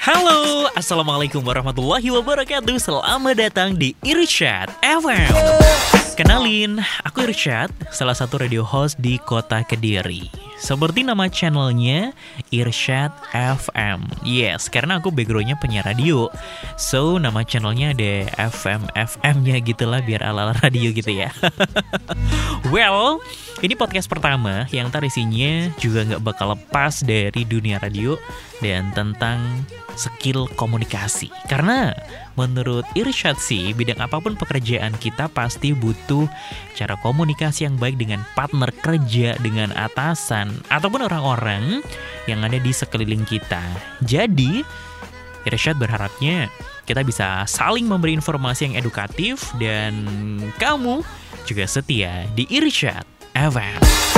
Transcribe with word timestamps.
Halo, 0.00 0.72
Assalamualaikum 0.72 1.44
warahmatullahi 1.44 2.08
wabarakatuh. 2.08 2.80
Selamat 2.80 3.36
datang 3.36 3.76
di 3.76 3.92
Irsyad 4.00 4.72
FM 4.80 5.28
Kenalin, 6.16 6.80
aku 7.04 7.28
Irsyad, 7.28 7.68
salah 7.92 8.16
satu 8.16 8.40
radio 8.40 8.64
host 8.64 8.96
di 9.04 9.20
kota 9.20 9.60
Kediri. 9.68 10.32
Seperti 10.56 11.04
nama 11.04 11.28
channelnya, 11.28 12.16
Irsyad 12.48 13.12
FM 13.36 14.08
Yes, 14.24 14.72
karena 14.72 14.96
aku 14.96 15.12
backgroundnya 15.12 15.60
penyiar 15.60 15.84
radio. 15.84 16.32
So, 16.80 17.20
nama 17.20 17.44
channelnya 17.44 17.92
ada 17.92 18.12
FM-FM-nya 18.52 19.60
gitulah 19.60 20.00
biar 20.00 20.24
ala-ala 20.24 20.56
radio 20.64 20.88
gitu 20.96 21.12
ya. 21.12 21.28
Well, 22.72 23.24
ini 23.60 23.76
podcast 23.76 24.08
pertama 24.08 24.64
yang 24.72 24.88
ntar 24.88 25.04
isinya 25.04 25.68
juga 25.76 26.08
nggak 26.08 26.24
bakal 26.24 26.56
lepas 26.56 27.04
dari 27.04 27.44
dunia 27.44 27.76
radio 27.76 28.16
dan 28.64 28.88
tentang 28.96 29.36
skill 30.00 30.48
komunikasi. 30.56 31.28
Karena 31.44 31.92
menurut 32.40 32.88
Irsyad 32.96 33.36
sih, 33.36 33.76
bidang 33.76 34.00
apa 34.00 34.16
pun 34.16 34.32
pekerjaan 34.32 34.96
kita 34.96 35.28
pasti 35.28 35.76
butuh 35.76 36.24
cara 36.72 36.96
komunikasi 37.04 37.68
yang 37.68 37.76
baik 37.76 38.00
dengan 38.00 38.24
partner 38.32 38.72
kerja, 38.80 39.36
dengan 39.44 39.76
atasan, 39.76 40.56
ataupun 40.72 41.04
orang-orang 41.04 41.84
yang 42.24 42.40
ada 42.40 42.56
di 42.56 42.72
sekeliling 42.72 43.28
kita. 43.28 43.60
Jadi, 44.08 44.64
Irsyad 45.44 45.76
berharapnya 45.76 46.48
kita 46.88 47.04
bisa 47.04 47.44
saling 47.44 47.84
memberi 47.84 48.16
informasi 48.16 48.72
yang 48.72 48.76
edukatif 48.80 49.52
dan 49.60 50.00
kamu 50.56 51.04
juga 51.44 51.68
setia 51.68 52.24
di 52.32 52.48
Irsyad 52.48 53.19
FM. 53.40 54.09